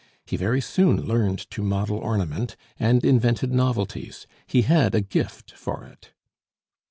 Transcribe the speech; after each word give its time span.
He 0.25 0.35
very 0.35 0.61
soon 0.61 1.05
learned 1.05 1.37
to 1.51 1.61
model 1.61 1.99
ornament, 1.99 2.55
and 2.79 3.05
invented 3.05 3.51
novelties; 3.53 4.25
he 4.47 4.63
had 4.63 4.95
a 4.95 5.01
gift 5.01 5.51
for 5.51 5.83
it. 5.85 6.11